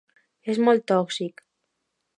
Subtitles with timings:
[0.53, 1.47] És molt tòxic.